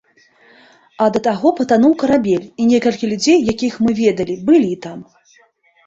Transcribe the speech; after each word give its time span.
А 1.05 1.09
да 1.17 1.21
таго 1.27 1.51
патануў 1.59 1.93
карабель, 2.05 2.49
і 2.63 2.67
некалькі 2.73 3.13
людзей, 3.15 3.39
якіх 3.53 3.73
мы 3.87 3.97
ведалі, 4.05 4.43
былі 4.53 4.73
там. 4.89 4.99